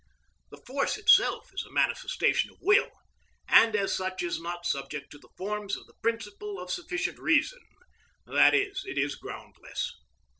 The 0.49 0.57
force 0.57 0.97
itself 0.97 1.53
is 1.53 1.61
a 1.63 1.71
manifestation 1.71 2.49
of 2.49 2.57
will, 2.59 2.89
and 3.47 3.75
as 3.75 3.95
such 3.95 4.23
is 4.23 4.41
not 4.41 4.65
subject 4.65 5.11
to 5.11 5.19
the 5.19 5.29
forms 5.37 5.77
of 5.77 5.85
the 5.85 5.93
principle 6.01 6.59
of 6.59 6.71
sufficient 6.71 7.19
reason, 7.19 7.61
that 8.25 8.55
is, 8.55 8.81
it 8.87 8.97
is 8.97 9.13
groundless. 9.13 9.93